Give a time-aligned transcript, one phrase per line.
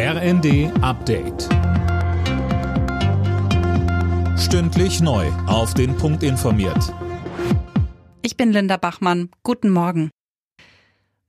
[0.00, 1.48] RND Update.
[4.38, 5.26] Stündlich neu.
[5.48, 6.94] Auf den Punkt informiert.
[8.22, 9.30] Ich bin Linda Bachmann.
[9.42, 10.10] Guten Morgen.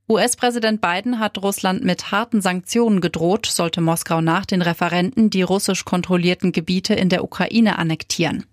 [0.07, 5.83] US-Präsident Biden hat Russland mit harten Sanktionen gedroht, sollte Moskau nach den Referenten die russisch
[5.83, 8.45] kontrollierten Gebiete in der Ukraine annektieren.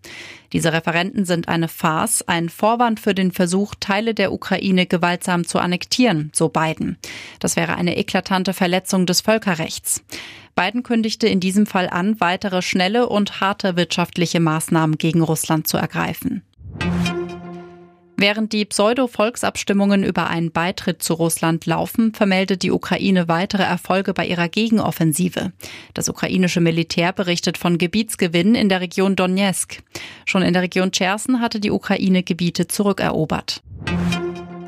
[0.53, 5.59] Diese Referenten sind eine Farce, ein Vorwand für den Versuch, Teile der Ukraine gewaltsam zu
[5.59, 6.99] annektieren, so Biden.
[7.41, 10.03] Das wäre eine eklatante Verletzung des Völkerrechts.
[10.55, 15.77] Biden kündigte in diesem Fall an, weitere schnelle und harte wirtschaftliche Maßnahmen gegen Russland zu
[15.77, 16.43] ergreifen.
[18.19, 24.27] Während die Pseudo-Volksabstimmungen über einen Beitritt zu Russland laufen, vermeldet die Ukraine weitere Erfolge bei
[24.27, 25.52] ihrer Gegenoffensive.
[25.92, 29.83] Das ukrainische Militär berichtet von Gebietsgewinnen in der Region Donetsk.
[30.25, 33.62] Schon in der Region Cherson hatte die Ukraine Gebiete zurückerobert.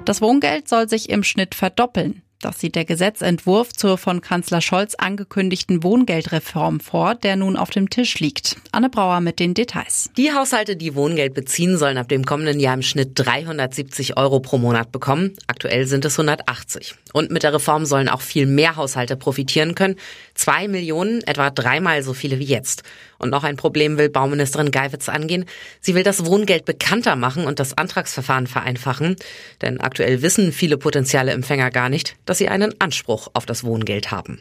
[0.05, 2.23] Das Wohngeld soll sich im Schnitt verdoppeln.
[2.41, 7.91] Das sieht der Gesetzentwurf zur von Kanzler Scholz angekündigten Wohngeldreform vor, der nun auf dem
[7.91, 8.55] Tisch liegt.
[8.70, 10.09] Anne Brauer mit den Details.
[10.16, 14.57] Die Haushalte, die Wohngeld beziehen, sollen ab dem kommenden Jahr im Schnitt 370 Euro pro
[14.57, 15.32] Monat bekommen.
[15.48, 16.95] Aktuell sind es 180.
[17.13, 19.96] Und mit der Reform sollen auch viel mehr Haushalte profitieren können.
[20.39, 22.85] Zwei Millionen, etwa dreimal so viele wie jetzt.
[23.19, 25.47] Und noch ein Problem will Bauministerin Geiwitz angehen.
[25.81, 29.16] Sie will das Wohngeld bekannter machen und das Antragsverfahren vereinfachen.
[29.63, 34.13] Denn aktuell wissen viele potenzielle Empfänger gar nicht, dass sie einen Anspruch auf das Wohngeld
[34.13, 34.39] haben.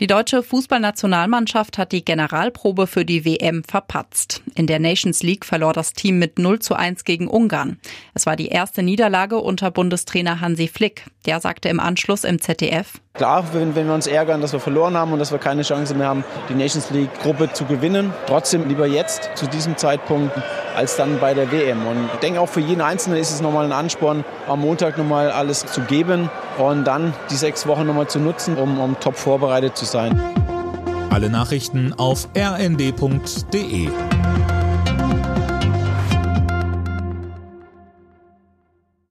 [0.00, 4.42] Die deutsche Fußballnationalmannschaft hat die Generalprobe für die WM verpatzt.
[4.56, 7.78] In der Nations League verlor das Team mit 0 zu 1 gegen Ungarn.
[8.12, 11.04] Es war die erste Niederlage unter Bundestrainer Hansi Flick.
[11.26, 14.96] Der sagte im Anschluss im ZDF, Klar, wenn, wenn wir uns ärgern, dass wir verloren
[14.96, 18.12] haben und dass wir keine Chance mehr haben, die Nations League-Gruppe zu gewinnen.
[18.26, 20.32] Trotzdem lieber jetzt, zu diesem Zeitpunkt,
[20.74, 21.86] als dann bei der WM.
[21.86, 25.30] Und ich denke, auch für jeden Einzelnen ist es nochmal ein Ansporn, am Montag nochmal
[25.30, 29.76] alles zu geben und dann die sechs Wochen nochmal zu nutzen, um, um top vorbereitet
[29.76, 30.20] zu sein.
[31.10, 33.88] Alle Nachrichten auf rnd.de